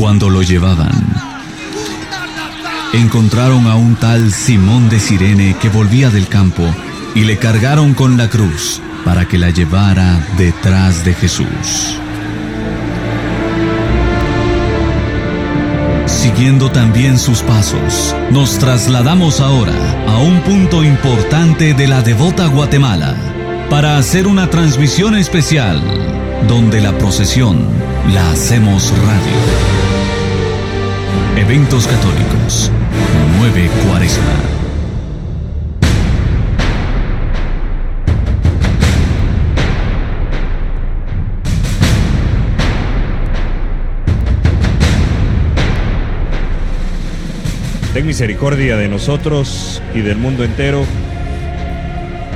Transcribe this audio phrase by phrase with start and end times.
[0.00, 0.90] Cuando lo llevaban,
[2.94, 6.62] encontraron a un tal Simón de Sirene que volvía del campo
[7.14, 11.98] y le cargaron con la cruz para que la llevara detrás de Jesús.
[16.06, 19.76] Siguiendo también sus pasos, nos trasladamos ahora
[20.08, 23.14] a un punto importante de la devota Guatemala
[23.68, 25.82] para hacer una transmisión especial
[26.48, 27.66] donde la procesión
[28.14, 29.89] la hacemos radio.
[31.50, 32.70] Eventos católicos,
[33.40, 34.24] 9 Cuaresma.
[47.94, 50.84] Ten misericordia de nosotros y del mundo entero.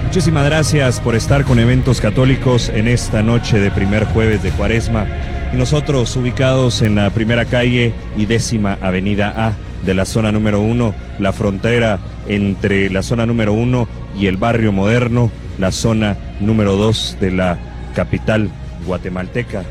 [0.07, 5.07] Muchísimas gracias por estar con eventos católicos en esta noche de primer jueves de Cuaresma.
[5.55, 9.53] Y nosotros ubicados en la primera calle y décima avenida A
[9.87, 13.87] de la zona número uno, la frontera entre la zona número uno
[14.19, 17.57] y el barrio moderno, la zona número dos de la
[17.95, 18.51] capital
[18.85, 19.63] guatemalteca,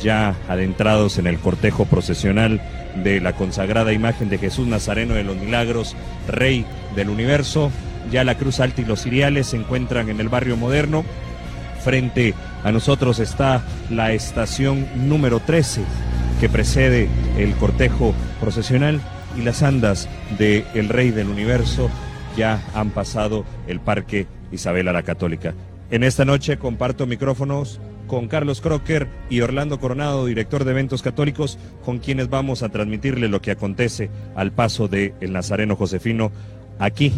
[0.00, 2.62] ya adentrados en el cortejo procesional
[3.02, 5.96] de la consagrada imagen de Jesús Nazareno de los Milagros,
[6.28, 7.72] Rey del Universo.
[8.12, 11.04] Ya la Cruz Alta y los Ciriales se encuentran en el barrio moderno.
[11.84, 15.82] Frente a nosotros está la estación número 13
[16.40, 19.00] que precede el cortejo procesional
[19.36, 21.90] y las andas de el Rey del Universo
[22.36, 25.54] ya han pasado el Parque Isabela la Católica.
[25.90, 31.58] En esta noche comparto micrófonos con Carlos Crocker y Orlando Coronado, director de eventos católicos,
[31.84, 36.30] con quienes vamos a transmitirle lo que acontece al paso de el Nazareno Josefino
[36.78, 37.12] aquí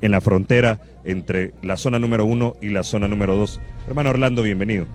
[0.00, 3.60] en la frontera entre la zona número uno y la zona número dos.
[3.86, 4.86] Hermano Orlando, bienvenido.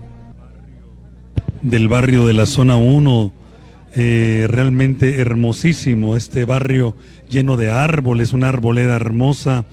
[1.62, 3.32] Del barrio de la zona 1,
[3.96, 6.94] eh, realmente hermosísimo, este barrio
[7.28, 9.64] lleno de árboles, una arboleda hermosa,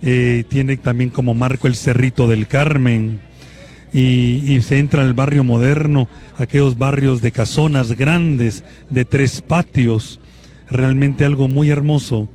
[0.00, 3.20] eh, tiene también como marco el Cerrito del Carmen,
[3.92, 6.08] y, se entra al barrio moderno,
[6.38, 10.20] aquellos barrios de casonas grandes, de tres patios,
[10.70, 12.28] realmente algo muy hermoso.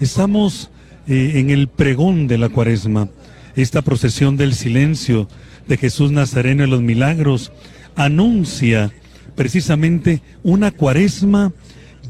[0.00, 0.70] Estamos
[1.06, 3.08] eh, en el pregón de la cuaresma,
[3.56, 5.28] esta procesión del silencio
[5.68, 7.52] de Jesús Nazareno de los milagros
[7.96, 8.92] anuncia
[9.34, 11.52] precisamente una cuaresma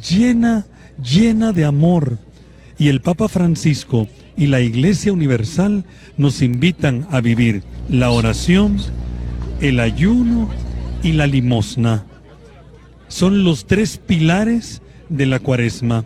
[0.08, 0.66] llena,
[1.02, 2.18] llena de amor.
[2.78, 5.84] Y el Papa Francisco y la Iglesia Universal
[6.16, 8.78] nos invitan a vivir la oración,
[9.60, 10.50] el ayuno
[11.02, 12.04] y la limosna.
[13.08, 16.04] Son los tres pilares de la cuaresma.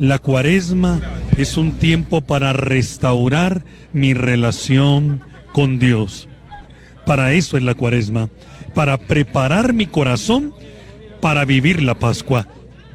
[0.00, 0.98] La cuaresma
[1.36, 5.20] es un tiempo para restaurar mi relación
[5.52, 6.26] con Dios.
[7.04, 8.30] Para eso es la cuaresma,
[8.72, 10.54] para preparar mi corazón
[11.20, 12.48] para vivir la Pascua.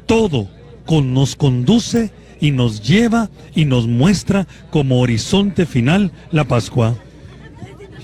[0.06, 0.48] Todo
[0.84, 6.96] con, nos conduce y nos lleva y nos muestra como horizonte final la Pascua.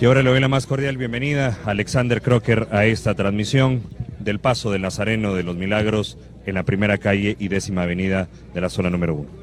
[0.00, 3.82] Y ahora le doy la más cordial bienvenida a Alexander Crocker a esta transmisión
[4.20, 8.60] del paso del Nazareno de los Milagros en la primera calle y décima avenida de
[8.60, 9.42] la zona número uno.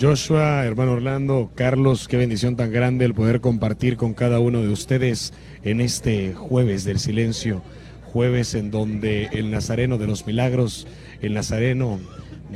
[0.00, 4.68] Joshua, hermano Orlando, Carlos, qué bendición tan grande el poder compartir con cada uno de
[4.68, 5.32] ustedes
[5.64, 7.62] en este jueves del silencio,
[8.04, 10.86] jueves en donde el Nazareno de los Milagros,
[11.20, 11.98] el Nazareno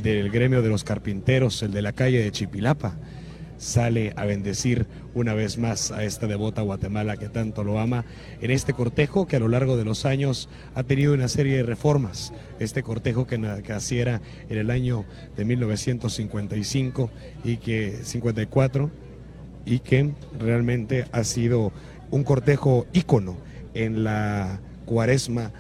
[0.01, 2.97] del gremio de los carpinteros, el de la calle de Chipilapa,
[3.63, 8.05] sale a bendecir una vez más a esta devota Guatemala que tanto lo ama,
[8.41, 11.63] en este cortejo que a lo largo de los años ha tenido una serie de
[11.63, 12.33] reformas.
[12.59, 15.05] Este cortejo que naciera en el año
[15.37, 17.11] de 1955
[17.45, 18.91] y que 54
[19.65, 21.73] y que realmente ha sido
[22.11, 23.37] un cortejo ícono
[23.75, 25.53] en la cuaresma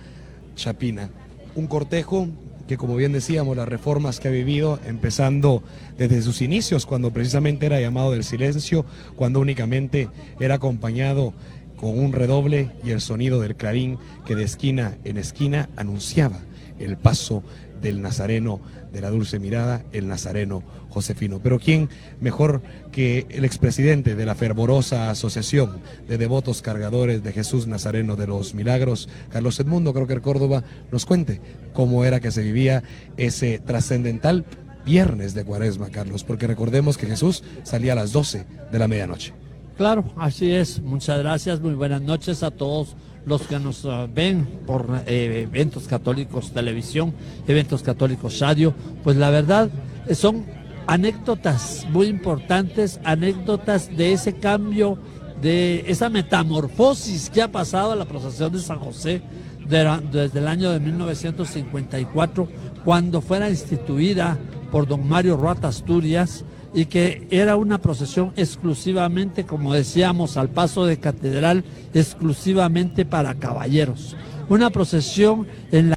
[0.56, 1.08] chapina.
[1.54, 2.26] Un cortejo
[2.66, 5.62] que como bien decíamos, las reformas que ha vivido, empezando
[5.98, 8.84] desde sus inicios, cuando precisamente era llamado del silencio,
[9.16, 10.08] cuando únicamente
[10.40, 11.32] era acompañado
[11.76, 16.40] con un redoble y el sonido del clarín que de esquina en esquina anunciaba
[16.82, 17.42] el paso
[17.80, 18.60] del Nazareno
[18.92, 21.40] de la dulce mirada, el Nazareno Josefino.
[21.42, 21.88] Pero ¿quién
[22.20, 22.62] mejor
[22.92, 28.54] que el expresidente de la fervorosa asociación de devotos cargadores de Jesús Nazareno de los
[28.54, 31.40] Milagros, Carlos Edmundo Crocker Córdoba, nos cuente
[31.72, 32.82] cómo era que se vivía
[33.16, 34.44] ese trascendental
[34.84, 36.24] viernes de cuaresma, Carlos?
[36.24, 39.32] Porque recordemos que Jesús salía a las 12 de la medianoche.
[39.76, 40.80] Claro, así es.
[40.80, 41.60] Muchas gracias.
[41.60, 42.94] Muy buenas noches a todos
[43.24, 47.14] los que nos ah, ven por eh, eventos católicos televisión,
[47.46, 48.74] eventos católicos radio,
[49.04, 49.70] pues la verdad
[50.06, 50.44] eh, son
[50.86, 54.98] anécdotas muy importantes, anécdotas de ese cambio,
[55.40, 59.22] de esa metamorfosis que ha pasado a la procesión de San José
[59.68, 62.48] desde el año de 1954,
[62.84, 64.36] cuando fuera instituida
[64.70, 70.86] por don Mario Ruata Asturias y que era una procesión exclusivamente, como decíamos, al paso
[70.86, 74.16] de catedral, exclusivamente para caballeros.
[74.48, 75.96] Una procesión en la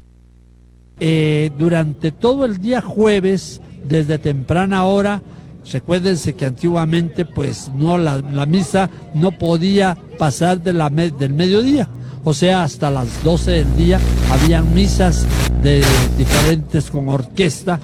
[0.98, 5.22] eh, durante todo el día jueves, desde temprana hora,
[5.70, 11.88] recuérdense que antiguamente pues no la, misa no podía pasar de la, del mediodía,
[12.24, 14.00] o sea, hasta las 12 del día
[14.30, 15.26] habían misas
[15.62, 15.84] de
[16.16, 17.78] diferentes con orquesta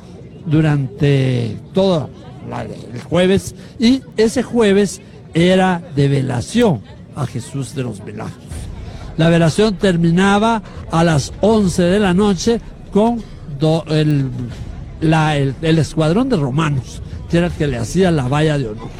[0.46, 1.56] durante
[2.60, 5.00] el jueves y ese jueves
[5.34, 6.82] era de velación
[7.16, 8.36] a Jesús de los Milagros.
[9.16, 12.60] La velación terminaba a las 11 de la noche
[12.92, 13.22] con
[13.88, 14.30] el,
[15.00, 18.90] el, escuadrón de romanos, que era el que le hacía la valla de honor.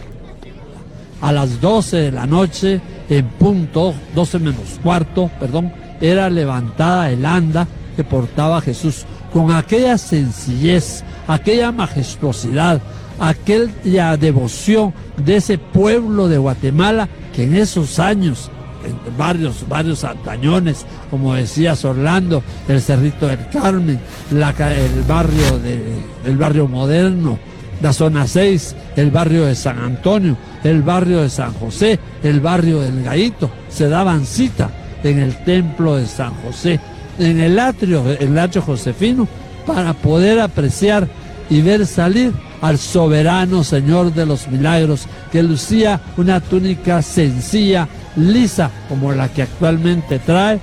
[1.20, 7.25] A las 12 de la noche, en punto, 12 menos cuarto, perdón, era levantada el
[7.25, 7.66] anda
[7.96, 12.81] que portaba Jesús con aquella sencillez, aquella majestuosidad,
[13.19, 18.50] aquella devoción de ese pueblo de Guatemala que en esos años,
[18.85, 24.00] en varios, varios antañones, como decías Orlando, el Cerrito del Carmen,
[24.31, 27.38] el barrio de, barrio moderno,
[27.81, 32.81] la zona 6, el barrio de San Antonio, el barrio de San José, el barrio
[32.81, 34.70] del Gaito, se daban cita
[35.03, 36.79] en el templo de San José
[37.19, 39.29] en el atrio, el atrio josefino,
[39.67, 41.09] para poder apreciar
[41.50, 42.32] y ver salir
[42.62, 47.87] al soberano Señor de los milagros, que lucía una túnica sencilla,
[48.17, 50.59] lisa, como la que actualmente trae,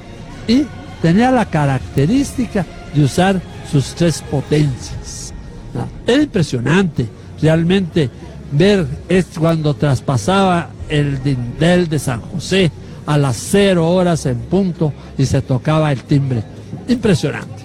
[0.47, 0.65] y
[1.01, 3.39] tenía la característica de usar
[3.71, 5.33] sus tres potencias.
[5.75, 7.07] Ah, era impresionante
[7.41, 8.09] realmente
[8.51, 12.71] ver es cuando traspasaba el dindel de San José,
[13.05, 16.43] a las cero horas en punto y se tocaba el timbre.
[16.87, 17.58] Impresionante.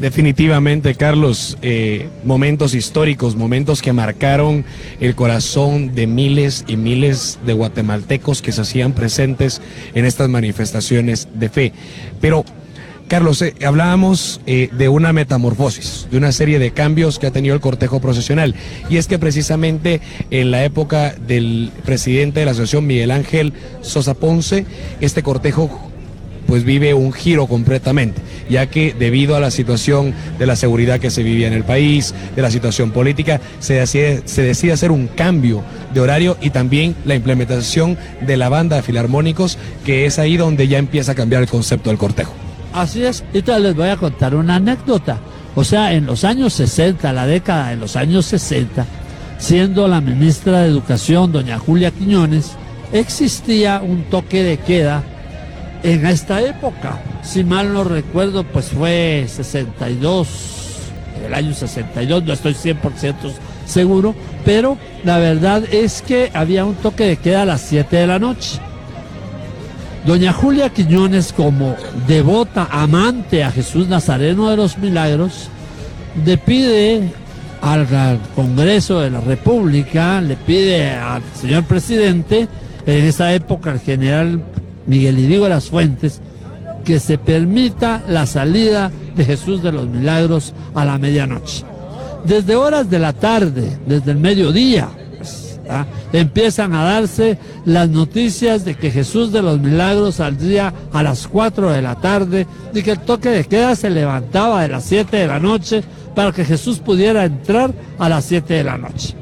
[0.00, 4.64] Definitivamente, Carlos, eh, momentos históricos, momentos que marcaron
[5.00, 9.60] el corazón de miles y miles de guatemaltecos que se hacían presentes
[9.94, 11.72] en estas manifestaciones de fe.
[12.20, 12.44] Pero
[13.08, 17.54] Carlos, eh, hablábamos eh, de una metamorfosis, de una serie de cambios que ha tenido
[17.54, 18.54] el cortejo procesional.
[18.90, 20.00] Y es que precisamente
[20.30, 24.66] en la época del presidente de la asociación, Miguel Ángel Sosa Ponce,
[25.00, 25.87] este cortejo
[26.48, 31.10] pues vive un giro completamente, ya que debido a la situación de la seguridad que
[31.10, 35.62] se vivía en el país, de la situación política, se decide, se hacer un cambio
[35.92, 40.68] de horario y también la implementación de la banda de filarmónicos, que es ahí donde
[40.68, 42.32] ya empieza a cambiar el concepto del cortejo.
[42.72, 43.24] Así es.
[43.34, 45.18] Y les voy a contar una anécdota.
[45.54, 48.86] O sea, en los años 60, la década de los años 60,
[49.36, 52.52] siendo la ministra de Educación, doña Julia Quiñones,
[52.90, 55.04] existía un toque de queda
[55.82, 57.00] en esta época.
[57.22, 60.28] Si mal no recuerdo, pues fue 62,
[61.26, 63.14] el año 62, no estoy 100%
[63.66, 64.14] seguro,
[64.44, 68.18] pero la verdad es que había un toque de queda a las 7 de la
[68.18, 68.60] noche.
[70.06, 71.76] Doña Julia Quiñones, como
[72.06, 75.48] devota, amante a Jesús Nazareno de los Milagros,
[76.24, 77.12] le pide
[77.60, 77.86] al,
[78.34, 82.48] Congreso de la República, le pide al señor presidente,
[82.86, 84.42] en esa época el general
[84.88, 86.20] Miguel Irigo las Fuentes,
[86.84, 91.64] que se permita la salida de Jesús de los Milagros a la medianoche.
[92.24, 94.88] Desde horas de la tarde, desde el mediodía,
[95.68, 95.86] ¿ah?
[96.12, 101.70] empiezan a darse las noticias de que Jesús de los Milagros saldría a las 4
[101.70, 105.26] de la tarde y que el toque de queda se levantaba de las 7 de
[105.26, 105.82] la noche
[106.14, 109.14] para que Jesús pudiera entrar a las 7 de la noche.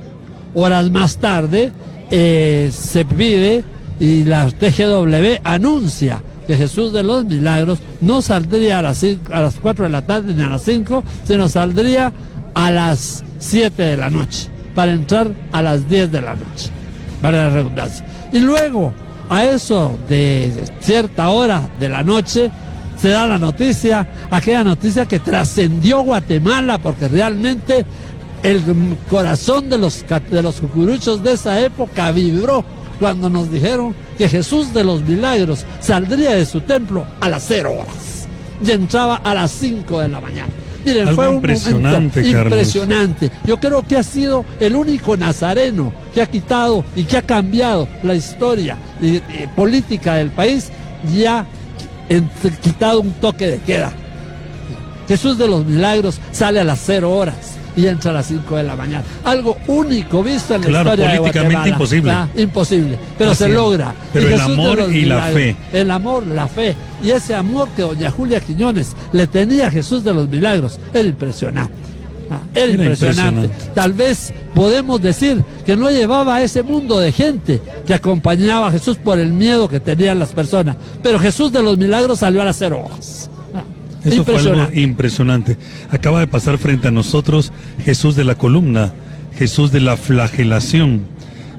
[0.54, 1.73] Horas más tarde
[2.11, 3.64] eh, se pide
[3.99, 9.57] y la TGW anuncia que Jesús de los Milagros no saldría a las, a las
[9.57, 12.12] 4 de la tarde ni a las 5, sino saldría
[12.55, 16.71] a las 7 de la noche para entrar a las 10 de la noche,
[17.21, 18.07] para la redundancia.
[18.33, 18.93] Y luego,
[19.29, 22.50] a eso de cierta hora de la noche,
[22.97, 27.85] se da la noticia, aquella noticia que trascendió Guatemala, porque realmente
[28.43, 28.62] el
[29.11, 32.65] corazón de los cucuruchos de esa época vibró
[32.99, 37.73] cuando nos dijeron que Jesús de los Milagros saldría de su templo a las 0
[37.73, 38.29] horas
[38.65, 40.53] y entraba a las 5 de la mañana.
[40.85, 43.31] Miren, fue un impresionante, impresionante.
[43.45, 47.88] Yo creo que ha sido el único nazareno que ha quitado y que ha cambiado
[48.05, 48.76] la historia
[49.57, 50.71] política del país
[51.12, 51.45] y ha
[52.62, 53.93] quitado un toque de queda.
[55.09, 58.62] Jesús de los Milagros sale a las cero horas y entra a las 5 de
[58.62, 59.04] la mañana.
[59.25, 61.68] Algo único visto en la Claro, historia de políticamente Guatemala.
[61.76, 62.11] imposible.
[62.11, 63.54] Ah, imposible, pero Así se es.
[63.54, 63.95] logra.
[64.12, 65.56] Pero el Jesús de amor y la fe.
[65.73, 70.02] El amor, la fe y ese amor que doña Julia Quiñones le tenía a Jesús
[70.04, 71.73] de los milagros era impresionante.
[72.30, 73.40] Ah, era, Era impresionante.
[73.42, 73.71] impresionante.
[73.75, 78.73] Tal vez podemos decir que no llevaba a ese mundo de gente que acompañaba a
[78.73, 80.76] Jesús por el miedo que tenían las personas.
[81.04, 83.30] Pero Jesús de los milagros salió a las cero hojas.
[84.06, 84.80] Eso fue algo impresionante.
[84.80, 85.56] impresionante.
[85.90, 87.52] Acaba de pasar frente a nosotros
[87.84, 88.92] Jesús de la columna,
[89.36, 91.02] Jesús de la flagelación.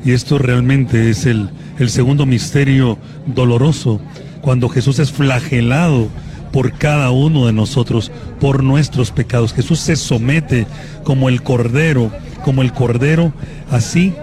[0.06, 1.50] Y esto realmente es el,
[1.80, 4.00] el segundo misterio doloroso,
[4.42, 6.08] cuando Jesús es flagelado
[6.52, 9.54] por cada uno de nosotros, por nuestros pecados.
[9.54, 10.66] Jesús se somete
[11.04, 12.12] como el cordero,
[12.44, 13.34] como el cordero,
[13.70, 14.14] así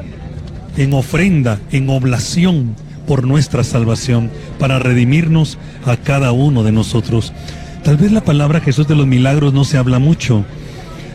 [0.77, 2.75] en ofrenda, en oblación
[3.07, 7.33] por nuestra salvación, para redimirnos a cada uno de nosotros.
[7.85, 10.47] Tal vez la palabra Jesús de los milagros no se habla mucho,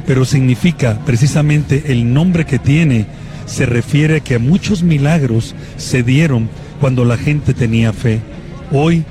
[0.06, 3.08] pero significa precisamente el nombre que tiene,
[3.48, 6.48] se refiere a que muchos milagros se dieron
[6.80, 8.20] cuando la gente tenía fe.
[8.72, 9.04] Hoy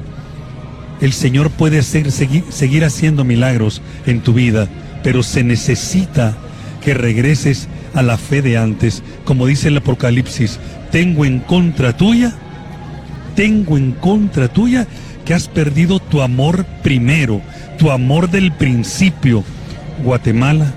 [1.00, 4.68] el Señor puede seguir haciendo milagros en tu vida,
[5.02, 6.36] pero se necesita
[6.80, 9.02] que regreses a la fe de antes.
[9.24, 10.60] Como dice el Apocalipsis,
[10.92, 12.36] tengo en contra tuya,
[13.34, 14.86] tengo en contra tuya
[15.28, 17.42] que has perdido tu amor primero,
[17.78, 19.44] tu amor del principio.
[20.02, 20.72] Guatemala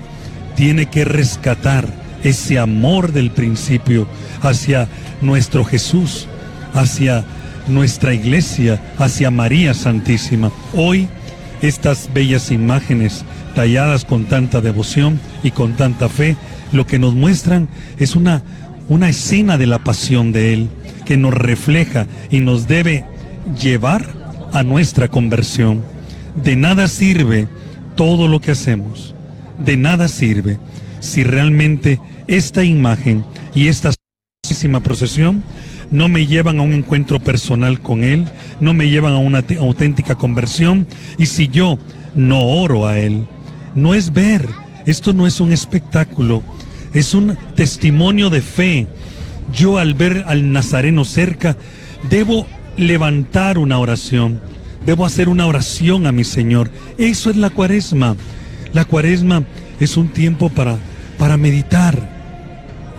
[0.56, 1.88] tiene que rescatar
[2.22, 4.06] ese amor del principio
[4.42, 4.88] hacia
[5.22, 6.28] nuestro Jesús,
[6.74, 7.24] hacia
[7.66, 10.52] nuestra iglesia, hacia María Santísima.
[10.74, 11.08] Hoy
[11.62, 16.36] estas bellas imágenes talladas con tanta devoción y con tanta fe,
[16.72, 18.42] lo que nos muestran es una,
[18.90, 20.68] una escena de la pasión de Él
[21.06, 23.06] que nos refleja y nos debe
[23.58, 24.21] llevar
[24.52, 25.82] a nuestra conversión.
[26.36, 27.48] De nada sirve
[27.96, 29.14] todo lo que hacemos,
[29.58, 30.58] de nada sirve
[31.00, 33.90] si realmente esta imagen y esta
[34.82, 35.42] procesión
[35.90, 38.24] no me llevan a un encuentro personal con Él,
[38.60, 40.86] no me llevan a una auténtica conversión,
[41.18, 41.78] y si yo
[42.14, 43.26] no oro a Él,
[43.74, 44.48] no es ver,
[44.86, 46.42] esto no es un espectáculo,
[46.94, 48.86] es un testimonio de fe.
[49.52, 51.56] Yo al ver al Nazareno cerca,
[52.08, 54.40] debo levantar una oración,
[54.86, 56.70] debo hacer una oración a mi Señor.
[56.98, 58.16] Eso es la cuaresma.
[58.72, 59.44] La cuaresma
[59.80, 60.78] es un tiempo para,
[61.18, 62.08] para meditar.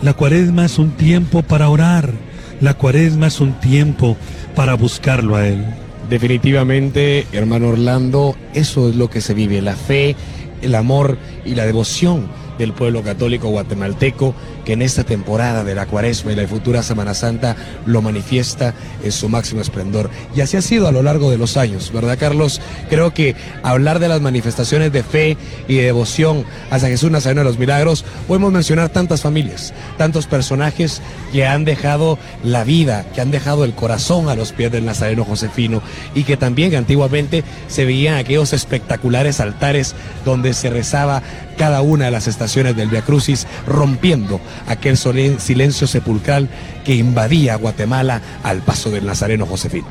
[0.02, 2.12] La cuaresma es un tiempo para orar.
[2.60, 4.16] La cuaresma es un tiempo
[4.54, 5.64] para buscarlo a Él.
[6.08, 10.14] Definitivamente, hermano Orlando, eso es lo que se vive, la fe,
[10.62, 12.28] el amor y la devoción
[12.58, 14.34] del pueblo católico guatemalteco
[14.64, 17.56] que en esta temporada de la cuaresma y la futura Semana Santa
[17.86, 20.10] lo manifiesta en su máximo esplendor.
[20.34, 22.60] Y así ha sido a lo largo de los años, ¿verdad Carlos?
[22.88, 25.36] Creo que hablar de las manifestaciones de fe
[25.68, 31.00] y de devoción hacia Jesús Nazareno de los Milagros, podemos mencionar tantas familias, tantos personajes
[31.32, 35.24] que han dejado la vida, que han dejado el corazón a los pies del Nazareno
[35.24, 35.82] Josefino
[36.14, 39.94] y que también antiguamente se veían aquellos espectaculares altares
[40.24, 41.22] donde se rezaba
[41.56, 46.48] cada una de las estaciones del Via Crucis, rompiendo aquel silencio sepulcral
[46.84, 49.86] que invadía Guatemala al paso del Nazareno Josefino.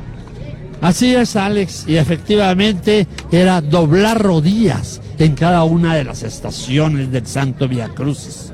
[0.82, 7.26] Así es, Alex, y efectivamente era doblar rodillas en cada una de las estaciones del
[7.26, 8.52] Santo Via Crucis.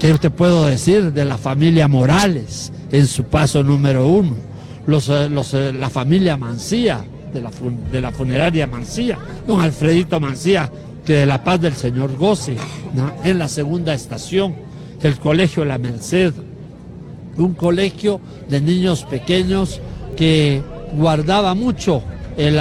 [0.00, 4.34] ¿Qué te puedo decir de la familia Morales en su paso número uno?
[4.86, 7.50] Los, eh, los, eh, la familia Mancía, de la,
[7.92, 9.16] de la funeraria Mancía,
[9.46, 10.70] don Alfredito Mancía,
[11.04, 12.56] que de la paz del Señor goce,
[13.22, 14.56] en la segunda estación,
[15.06, 16.32] el Colegio La Merced,
[17.36, 19.80] un colegio de niños pequeños
[20.16, 22.02] que guardaba mucho
[22.36, 22.56] el-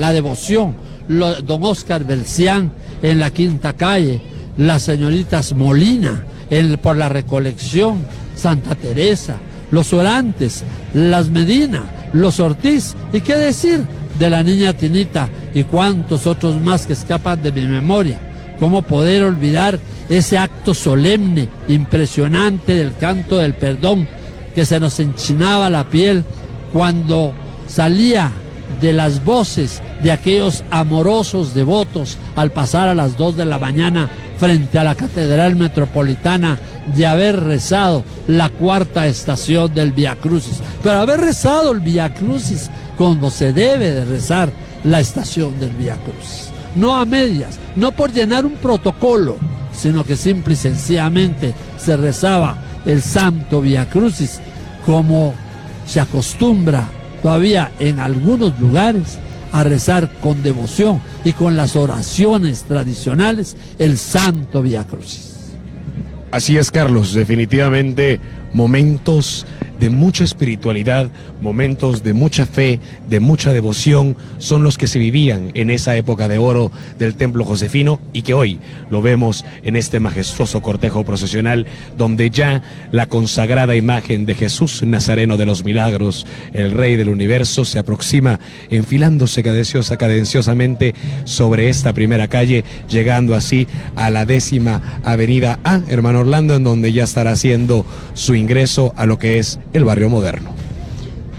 [0.00, 0.74] la, devoción.
[1.08, 4.20] Don Oscar Belcián en la quinta calle,
[4.56, 6.24] las señoritas Molina
[6.82, 7.98] por la recolección,
[8.34, 9.36] Santa Teresa,
[9.70, 10.64] los orantes,
[10.94, 13.84] las Medina, los Ortiz, y qué decir
[14.18, 18.18] de la niña Tinita y cuantos otros más que escapan de mi memoria.
[18.58, 24.08] ¿Cómo poder olvidar ese acto solemne, impresionante del canto del perdón,
[24.54, 26.24] que se nos enchinaba la piel
[26.72, 27.34] cuando
[27.66, 28.32] salía
[28.80, 34.10] de las voces de aquellos amorosos devotos al pasar a las 2 de la mañana
[34.38, 36.58] frente a la Catedral Metropolitana
[36.94, 40.60] de haber rezado la cuarta estación del Via Crucis.
[40.82, 44.50] Pero haber rezado el Via Crucis como se debe de rezar
[44.84, 46.55] la estación del Via Crucis.
[46.76, 49.36] No a medias, no por llenar un protocolo,
[49.72, 54.40] sino que simple y sencillamente se rezaba el Santo Via Crucis
[54.84, 55.34] como
[55.86, 56.88] se acostumbra
[57.22, 59.18] todavía en algunos lugares
[59.52, 65.34] a rezar con devoción y con las oraciones tradicionales el Santo Via Crucis.
[66.30, 68.20] Así es, Carlos, definitivamente
[68.52, 69.46] momentos
[69.78, 75.50] de mucha espiritualidad, momentos de mucha fe, de mucha devoción, son los que se vivían
[75.54, 78.58] en esa época de oro del templo josefino y que hoy
[78.90, 81.66] lo vemos en este majestuoso cortejo procesional
[81.96, 87.64] donde ya la consagrada imagen de Jesús Nazareno de los Milagros, el Rey del Universo,
[87.64, 88.40] se aproxima
[88.70, 96.20] enfilándose cadenciosa, cadenciosamente sobre esta primera calle, llegando así a la décima avenida A, hermano
[96.20, 100.54] Orlando, en donde ya estará haciendo su ingreso a lo que es el barrio moderno.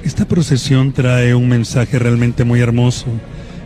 [0.03, 3.07] Esta procesión trae un mensaje realmente muy hermoso.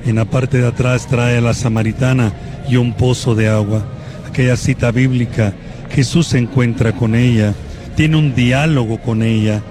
[0.05, 2.33] En la parte de atrás trae a la samaritana
[2.67, 3.85] y un pozo de agua.
[4.27, 5.53] Aquella cita bíblica,
[5.91, 7.53] Jesús se encuentra con ella,
[7.95, 9.61] tiene un diálogo con ella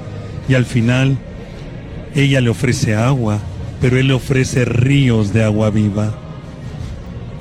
[0.48, 1.16] y al final
[2.14, 3.38] ella le ofrece agua,
[3.80, 6.14] pero él le ofrece ríos de agua viva.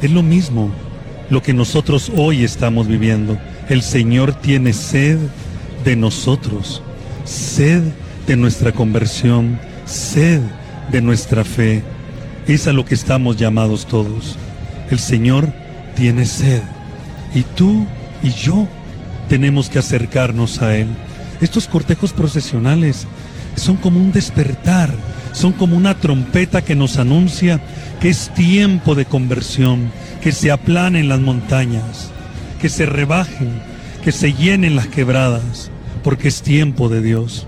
[0.01, 0.71] Es lo mismo
[1.29, 3.37] lo que nosotros hoy estamos viviendo.
[3.67, 5.19] El Señor tiene sed
[5.83, 6.81] de nosotros
[7.29, 7.83] sed
[8.27, 10.41] de nuestra conversión, sed
[10.91, 11.83] de nuestra fe.
[12.47, 14.37] Es a lo que estamos llamados todos.
[14.89, 15.53] El Señor
[15.95, 16.61] tiene sed
[17.33, 17.85] y tú
[18.23, 18.67] y yo
[19.29, 20.87] tenemos que acercarnos a Él.
[21.39, 23.05] Estos cortejos procesionales
[23.55, 24.91] son como un despertar,
[25.31, 27.61] son como una trompeta que nos anuncia
[28.01, 32.09] que es tiempo de conversión, que se aplanen las montañas,
[32.59, 33.61] que se rebajen,
[34.03, 35.69] que se llenen las quebradas
[36.03, 37.47] porque es tiempo de Dios.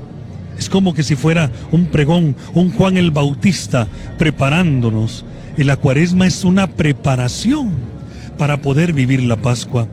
[0.58, 5.25] Es como que si fuera un pregón, un Juan el Bautista preparándonos.
[5.58, 7.72] El cuaresma es una preparación
[8.38, 9.88] para poder vivir la Pascua.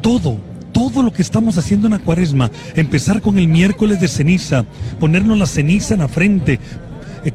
[0.00, 0.38] Todo,
[0.72, 4.64] todo lo que estamos haciendo en la cuaresma, empezar con el miércoles de ceniza,
[5.00, 6.60] ponernos la ceniza en la frente,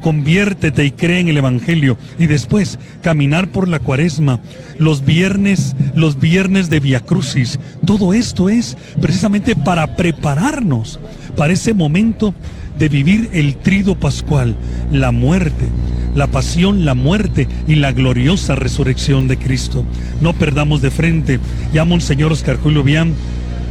[0.00, 1.96] conviértete y cree en el Evangelio.
[2.18, 4.40] Y después caminar por la cuaresma,
[4.78, 7.58] los viernes, los viernes de Via Crucis.
[7.86, 10.98] Todo esto es precisamente para prepararnos
[11.36, 12.34] para ese momento
[12.78, 14.56] de vivir el trido pascual,
[14.90, 15.66] la muerte,
[16.14, 19.84] la pasión, la muerte y la gloriosa resurrección de Cristo.
[20.20, 21.40] No perdamos de frente.
[21.72, 23.14] Llamo al Señor Oscar Julio Bian,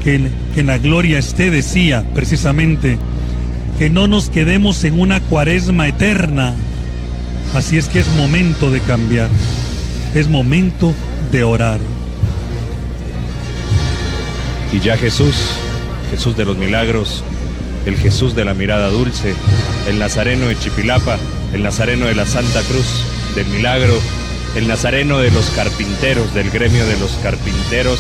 [0.03, 0.21] que,
[0.53, 2.97] que en la gloria esté, decía precisamente,
[3.77, 6.53] que no nos quedemos en una cuaresma eterna.
[7.55, 9.29] Así es que es momento de cambiar,
[10.15, 10.93] es momento
[11.31, 11.79] de orar.
[14.71, 15.35] Y ya Jesús,
[16.09, 17.23] Jesús de los milagros,
[17.85, 19.35] el Jesús de la mirada dulce,
[19.87, 21.17] el Nazareno de Chipilapa,
[21.53, 23.05] el Nazareno de la Santa Cruz
[23.35, 23.93] del Milagro,
[24.55, 27.99] el Nazareno de los carpinteros, del gremio de los carpinteros,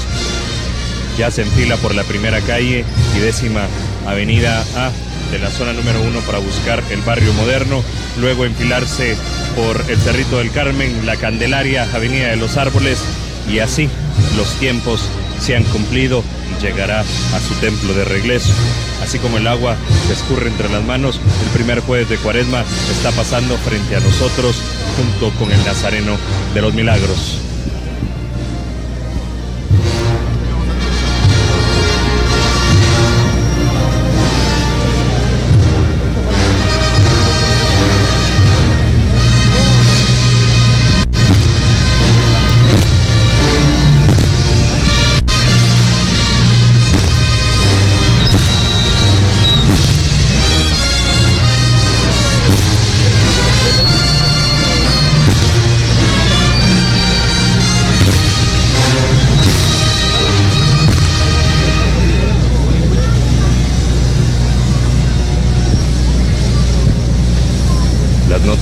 [1.17, 3.67] ya se enfila por la primera calle y décima
[4.07, 4.91] avenida A
[5.33, 7.83] de la zona número uno para buscar el barrio moderno,
[8.19, 9.17] luego enfilarse
[9.55, 13.03] por el Cerrito del Carmen, la Candelaria, Avenida de los Árboles,
[13.51, 13.89] y así
[14.37, 15.01] los tiempos
[15.39, 18.53] se han cumplido y llegará a su templo de regreso.
[19.01, 23.11] Así como el agua se escurre entre las manos, el primer jueves de Cuaresma está
[23.11, 24.61] pasando frente a nosotros
[24.95, 26.15] junto con el Nazareno
[26.53, 27.39] de los Milagros.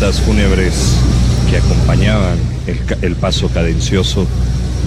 [0.02, 0.96] Fúnebres
[1.50, 2.36] que acompañaban
[3.02, 4.26] el, paso cadencioso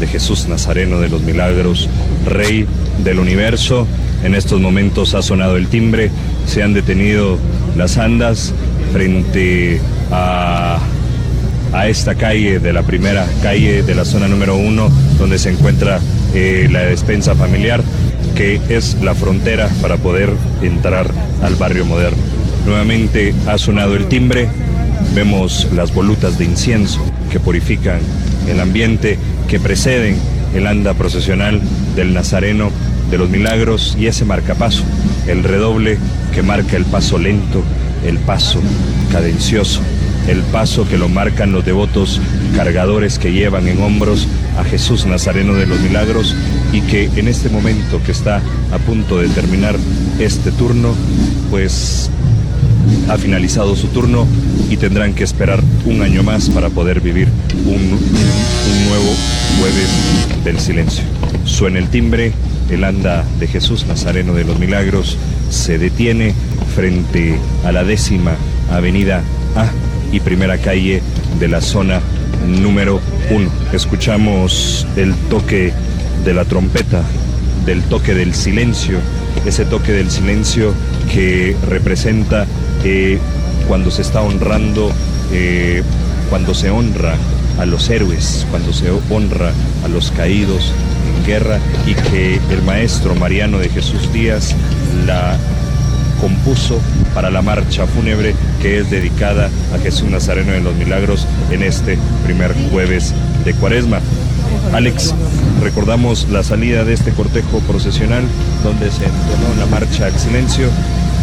[0.01, 1.89] de Jesús Nazareno de los Milagros,
[2.27, 2.67] Rey
[3.05, 3.87] del Universo.
[4.25, 6.11] En estos momentos ha sonado el timbre,
[6.47, 7.39] se han detenido
[7.77, 8.53] las andas
[8.93, 10.81] frente a,
[11.73, 16.01] a esta calle de la primera calle de la zona número uno, donde se encuentra
[16.35, 17.85] eh, la despensa familiar,
[18.35, 21.09] que es la frontera para poder entrar
[21.41, 22.19] al barrio moderno.
[22.67, 24.49] Nuevamente ha sonado el timbre,
[25.15, 28.01] Vemos las volutas de incienso que purifican
[28.49, 30.17] el ambiente, que preceden
[30.55, 31.61] el anda procesional
[31.97, 32.71] del Nazareno
[33.11, 34.83] de los Milagros y ese marcapaso,
[35.27, 35.99] el redoble
[36.33, 37.63] que marca el paso lento,
[38.07, 38.61] el paso
[39.13, 39.81] cadencioso,
[40.29, 42.21] el paso que lo marcan los devotos
[42.57, 44.27] cargadores que llevan en hombros
[44.59, 46.35] a Jesús Nazareno de los Milagros
[46.73, 48.41] y que en este momento que está
[48.73, 49.77] a punto de terminar
[50.19, 50.95] este turno,
[51.51, 52.11] pues
[53.09, 54.27] ha finalizado su turno
[54.71, 57.29] y tendrán que esperar un año más para poder vivir
[57.67, 57.91] un,
[58.89, 59.15] nuevo
[59.61, 61.05] jueves del silencio.
[61.45, 62.33] Suena el timbre,
[62.71, 65.17] el anda de Jesús Nazareno de los Milagros
[65.51, 66.35] se detiene
[66.75, 68.37] frente a la décima
[68.71, 69.23] avenida
[69.57, 69.67] A
[70.13, 71.03] y primera calle
[71.39, 72.01] de la zona
[72.47, 73.49] número uno.
[73.73, 75.73] Escuchamos el toque
[76.25, 77.03] de la trompeta,
[77.67, 78.99] del toque del silencio,
[79.47, 80.73] ese toque del silencio
[81.13, 82.47] que representa
[82.85, 83.19] eh,
[83.67, 84.91] cuando se está honrando,
[85.33, 85.83] eh,
[86.31, 87.15] cuando se honra
[87.59, 89.53] a los héroes, cuando se honra
[89.85, 90.73] a los caídos
[91.19, 94.55] en guerra y que el maestro Mariano de Jesús Díaz
[95.07, 95.37] la
[96.21, 96.81] compuso
[97.15, 101.99] para la marcha fúnebre que es dedicada a Jesús Nazareno de los Milagros en este
[102.25, 104.01] primer jueves de Cuaresma.
[104.73, 105.15] Alex,
[105.63, 108.25] recordamos la salida de este cortejo procesional
[108.63, 110.69] donde se entonó la marcha al silencio,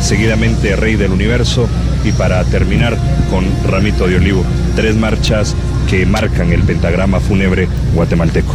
[0.01, 1.67] seguidamente Rey del Universo
[2.03, 2.97] y para terminar
[3.29, 4.43] con Ramito de Olivo.
[4.75, 5.55] Tres marchas
[5.89, 8.53] que marcan el pentagrama fúnebre guatemalteco.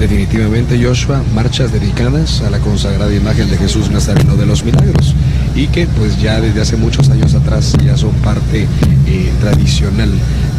[0.00, 5.14] Definitivamente, Joshua, marchas dedicadas a la consagrada imagen de Jesús Nazareno de los Milagros
[5.56, 8.68] y que pues ya desde hace muchos años atrás ya son parte
[9.06, 10.10] eh, tradicional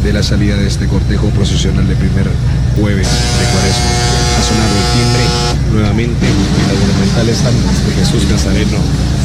[0.04, 2.26] de la salida de este cortejo procesional de primer
[2.78, 3.90] jueves de cuaresma.
[4.38, 9.19] Ha sonado el timbre nuevamente y las monumentales almas de Jesús Nazareno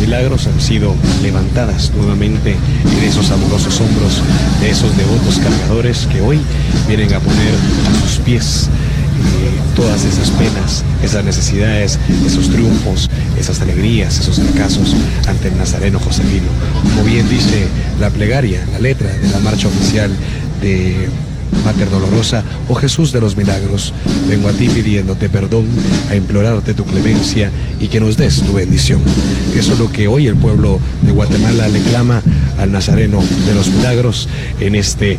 [0.00, 2.56] milagros han sido levantadas nuevamente
[2.96, 4.22] en esos amorosos hombros
[4.60, 6.40] de esos devotos cargadores que hoy
[6.88, 8.68] vienen a poner a sus pies
[9.76, 13.08] todas esas penas, esas necesidades, esos triunfos,
[13.38, 14.94] esas alegrías, esos fracasos
[15.26, 16.48] ante el Nazareno Josefino.
[16.82, 17.66] Como bien dice
[17.98, 20.10] la plegaria, la letra de la marcha oficial
[20.60, 21.08] de
[21.64, 23.92] Mater Dolorosa, oh Jesús de los milagros,
[24.28, 25.66] vengo a ti pidiéndote perdón,
[26.10, 29.00] a implorarte tu clemencia y que nos des tu bendición.
[29.54, 32.22] Eso es lo que hoy el pueblo de Guatemala le clama
[32.58, 34.28] al Nazareno de los milagros
[34.60, 35.18] en este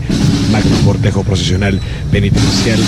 [0.52, 1.80] magno cortejo procesional
[2.12, 2.80] penitencial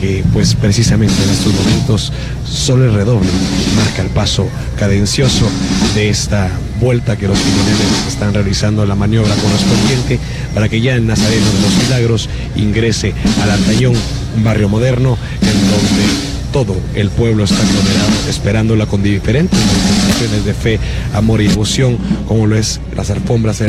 [0.00, 2.12] que pues precisamente en estos momentos
[2.44, 3.30] solo el redoble
[3.76, 5.48] marca el paso cadencioso
[5.94, 10.18] de esta vuelta que los timoneles están realizando la maniobra correspondiente
[10.54, 13.94] para que ya el Nazareno de los Milagros ingrese al Altañón,
[14.36, 20.54] un barrio moderno en donde todo el pueblo está aglomerado esperándola con diferentes manifestaciones de
[20.54, 20.78] fe,
[21.14, 21.96] amor y devoción,
[22.28, 23.62] como lo es las alfombras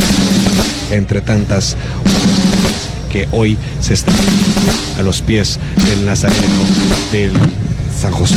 [0.91, 1.77] entre tantas
[3.11, 4.15] que hoy se están
[4.97, 6.63] a los pies del Nazareno
[7.11, 7.31] del
[7.99, 8.35] San José.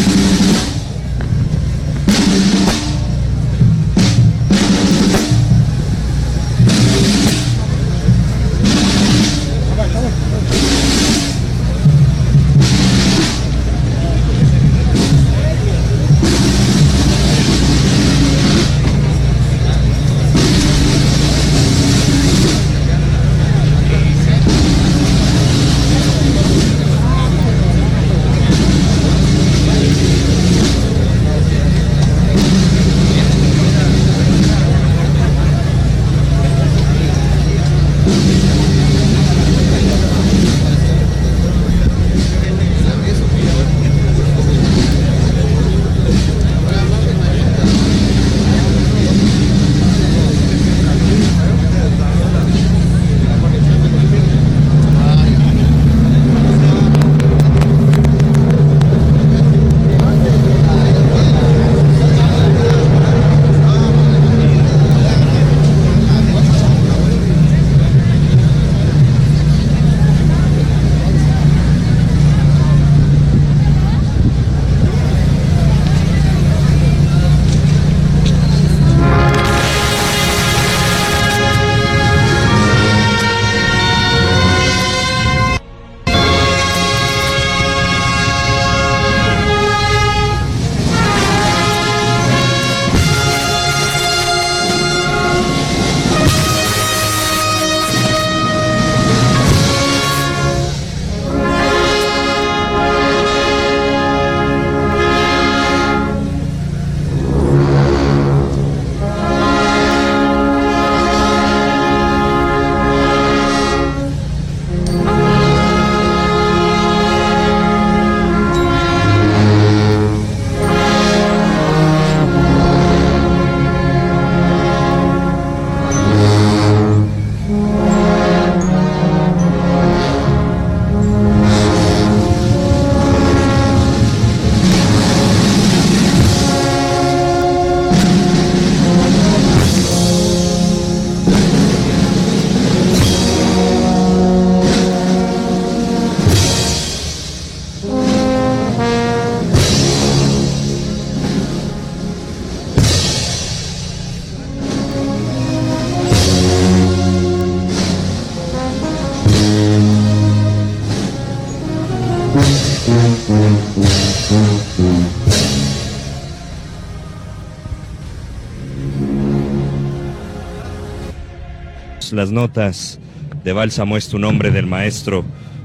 [172.17, 172.99] Las notas
[173.45, 175.23] de Bálsamo es tu nombre del maestro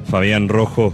[0.09, 0.93] Fabián Rojo,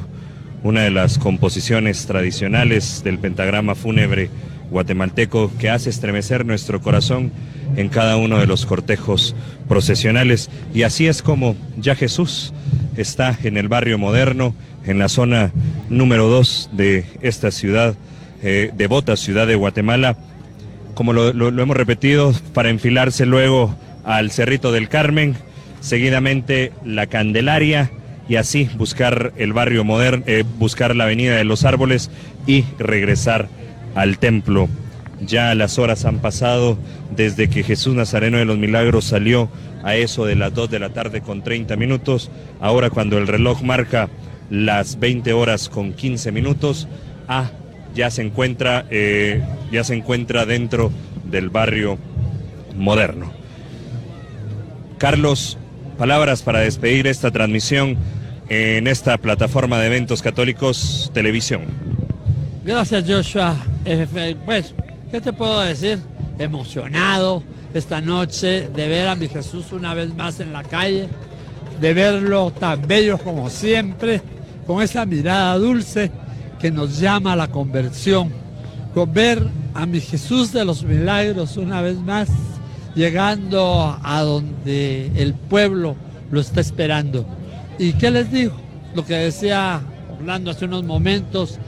[0.61, 4.29] una de las composiciones tradicionales del pentagrama fúnebre
[4.69, 7.31] guatemalteco que hace estremecer nuestro corazón
[7.75, 9.35] en cada uno de los cortejos
[9.67, 10.51] procesionales.
[10.75, 12.53] Y así es como ya Jesús
[12.95, 14.53] está en el barrio moderno,
[14.85, 15.51] en la zona
[15.89, 17.95] número dos de esta ciudad,
[18.43, 20.17] eh, devota ciudad de Guatemala,
[20.93, 23.75] como lo, hemos repetido, para enfilarse luego
[24.07, 25.35] al Cerrito del Carmen,
[25.79, 27.91] seguidamente la Candelaria
[28.29, 32.09] y así buscar el barrio moderno, eh, buscar la Avenida de los Árboles
[32.45, 33.47] y regresar
[33.95, 34.67] al templo.
[35.21, 36.77] Ya las horas han pasado
[37.15, 39.49] desde que Jesús Nazareno de los Milagros salió
[39.83, 42.29] a eso de las 2 de la tarde con 30 minutos.
[42.59, 44.09] Ahora cuando el reloj marca
[44.49, 46.87] las 20 horas con 15 minutos,
[47.27, 47.49] ah,
[47.95, 50.91] ya se encuentra, eh, ya se encuentra dentro
[51.25, 51.97] del barrio
[52.75, 53.31] moderno.
[54.97, 55.57] Carlos,
[55.97, 57.97] palabras para despedir esta transmisión
[58.49, 61.63] en esta plataforma de eventos católicos televisión.
[62.63, 63.55] Gracias Joshua.
[64.45, 64.73] Pues,
[65.11, 65.99] ¿qué te puedo decir?
[66.39, 71.07] Emocionado esta noche de ver a mi Jesús una vez más en la calle,
[71.79, 74.21] de verlo tan bello como siempre,
[74.65, 76.11] con esa mirada dulce
[76.59, 78.31] que nos llama a la conversión,
[78.93, 82.29] con ver a mi Jesús de los milagros una vez más,
[82.97, 85.95] llegando a donde el pueblo
[86.31, 87.25] lo está esperando.
[87.77, 88.55] ¿Y qué les digo?
[88.95, 89.79] Lo que decía
[90.17, 91.59] hablando hace unos momentos,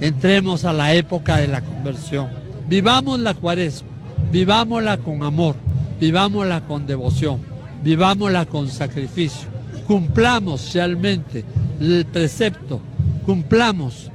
[0.00, 2.28] entremos a la época de la conversión.
[2.68, 3.88] Vivamos la cuaresma,
[4.32, 5.54] vivámosla con amor,
[6.00, 7.40] vivámosla con devoción,
[7.84, 9.48] vivámosla con sacrificio.
[9.86, 11.44] Cumplamos realmente
[11.80, 12.80] el precepto,
[13.24, 14.10] cumplamos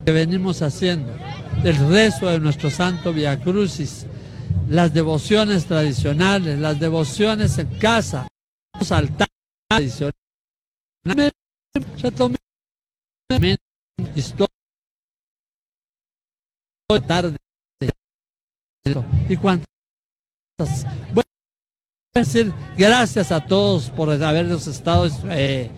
[0.00, 1.12] lo que venimos haciendo,
[1.64, 4.06] el rezo de nuestro Santo Via Crucis,
[4.68, 8.28] las devociones tradicionales, las devociones en casa,
[8.78, 9.28] los altares
[9.68, 10.14] tradicionales.
[14.14, 14.56] historia
[17.06, 17.36] tarde
[19.28, 19.66] y cuántas
[21.12, 21.28] bueno,
[22.14, 25.70] decir gracias a todos por habernos estado eh,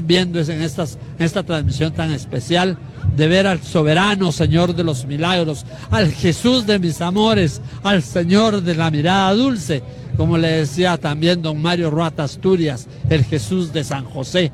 [0.00, 2.78] viendo en, estas, en esta transmisión tan especial
[3.16, 8.62] de ver al soberano Señor de los milagros, al Jesús de mis amores, al Señor
[8.62, 9.82] de la mirada dulce,
[10.16, 14.52] como le decía también don Mario Ruata Asturias, el Jesús de San José,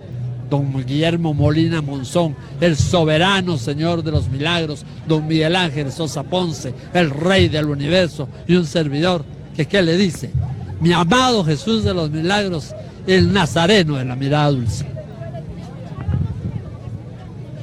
[0.51, 6.75] don Guillermo Molina Monzón, el soberano Señor de los milagros, don Miguel Ángel Sosa Ponce,
[6.95, 9.25] el Rey del universo y un servidor
[9.55, 10.31] que qué le dice,
[10.81, 12.75] mi amado Jesús de los milagros,
[13.07, 14.98] el Nazareno de la mirada dulce.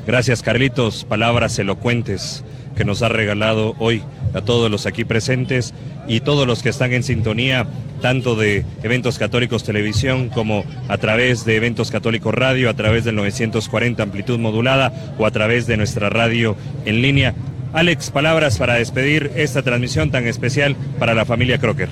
[0.08, 2.44] Gracias Carlitos, palabras elocuentes
[2.78, 4.04] que nos ha regalado hoy
[4.36, 5.74] a todos los aquí presentes
[6.08, 7.66] y todos los que están en sintonía,
[8.02, 13.16] tanto de Eventos Católicos Televisión como a través de Eventos Católicos Radio, a través del
[13.16, 17.34] 940 amplitud modulada o a través de nuestra radio en línea.
[17.74, 21.90] Alex, palabras para despedir esta transmisión tan especial para la familia Crocker.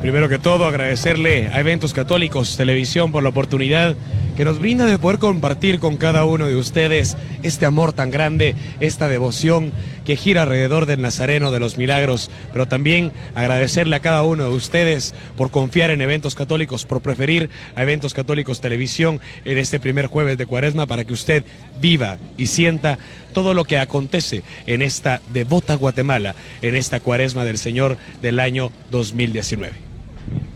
[0.00, 3.96] Primero que todo, agradecerle a Eventos Católicos Televisión por la oportunidad
[4.38, 8.54] que nos brinda de poder compartir con cada uno de ustedes este amor tan grande,
[8.78, 9.72] esta devoción
[10.04, 14.54] que gira alrededor del Nazareno de los Milagros, pero también agradecerle a cada uno de
[14.54, 20.06] ustedes por confiar en eventos católicos, por preferir a eventos católicos televisión en este primer
[20.06, 21.42] jueves de cuaresma para que usted
[21.80, 22.96] viva y sienta
[23.32, 28.70] todo lo que acontece en esta devota Guatemala, en esta cuaresma del Señor del año
[28.92, 29.72] 2019.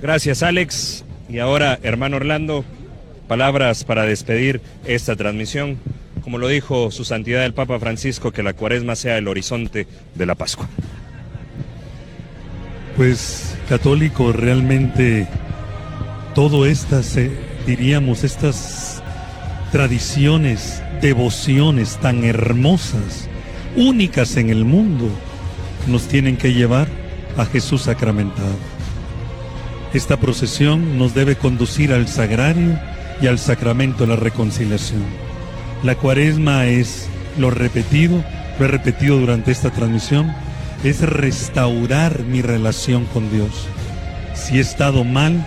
[0.01, 1.05] Gracias Alex.
[1.29, 2.65] Y ahora, hermano Orlando,
[3.29, 5.79] palabras para despedir esta transmisión.
[6.23, 10.27] Como lo dijo su santidad el Papa Francisco, que la cuaresma sea el horizonte de
[10.27, 10.69] la Pascua.
[12.97, 15.27] Pues católico, realmente
[16.35, 17.31] todo estas, eh,
[17.67, 19.03] diríamos, estas
[19.73, 23.29] tradiciones, devociones tan hermosas,
[23.77, 25.09] únicas en el mundo,
[25.89, 26.89] nos tienen que llevar
[27.37, 28.55] a Jesús sacramentado.
[29.95, 32.79] Esta procesión nos debe conducir al sagrario
[33.23, 35.03] y al sacramento de la reconciliación.
[35.83, 37.09] La cuaresma es
[37.39, 38.23] lo repetido,
[38.59, 40.35] lo he repetido durante esta transmisión,
[40.85, 43.67] es restaurar mi relación con Dios.
[44.35, 45.47] Si he estado mal,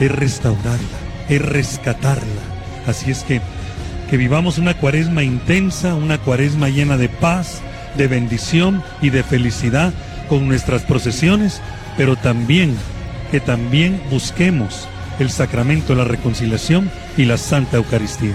[0.00, 2.42] es restaurarla, es rescatarla.
[2.86, 3.40] Así es que
[4.12, 7.62] que vivamos una cuaresma intensa, una cuaresma llena de paz,
[7.96, 9.94] de bendición y de felicidad
[10.28, 11.62] con nuestras procesiones,
[11.96, 12.76] pero también
[13.30, 14.86] que también busquemos
[15.22, 18.34] el sacramento de la reconciliación y la Santa Eucaristía.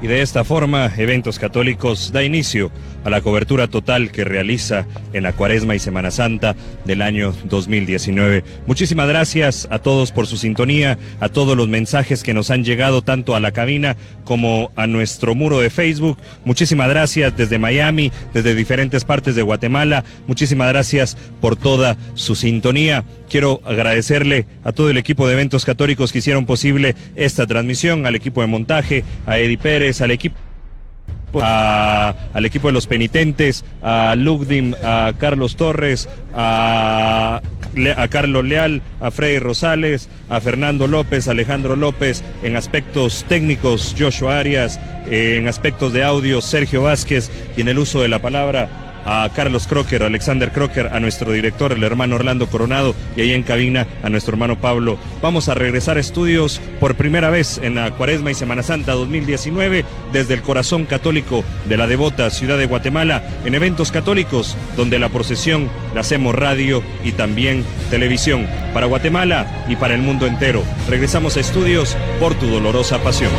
[0.00, 2.70] Y de esta forma, Eventos Católicos da inicio
[3.04, 8.44] a la cobertura total que realiza en la Cuaresma y Semana Santa del año 2019.
[8.66, 13.02] Muchísimas gracias a todos por su sintonía, a todos los mensajes que nos han llegado
[13.02, 16.18] tanto a la cabina como a nuestro muro de Facebook.
[16.44, 20.04] Muchísimas gracias desde Miami, desde diferentes partes de Guatemala.
[20.26, 23.04] Muchísimas gracias por toda su sintonía.
[23.28, 28.14] Quiero agradecerle a todo el equipo de eventos católicos que hicieron posible esta transmisión, al
[28.14, 30.36] equipo de montaje, a Eddie Pérez, al equipo
[31.42, 37.40] al equipo de los penitentes, a Lugdim, a Carlos Torres, a,
[37.96, 44.38] a, Carlos Leal, a Freddy Rosales, a Fernando López, Alejandro López, en aspectos técnicos, Joshua
[44.38, 49.28] Arias, en aspectos de audio, Sergio Vázquez, y en el uso de la palabra, a
[49.34, 53.86] Carlos Crocker, Alexander Crocker, a nuestro director, el hermano Orlando Coronado, y ahí en cabina
[54.02, 54.98] a nuestro hermano Pablo.
[55.22, 59.84] Vamos a regresar a estudios por primera vez en la Cuaresma y Semana Santa 2019
[60.12, 65.08] desde el corazón católico de la devota ciudad de Guatemala en eventos católicos donde la
[65.08, 70.62] procesión la hacemos radio y también televisión para Guatemala y para el mundo entero.
[70.88, 73.30] Regresamos a estudios por tu dolorosa pasión.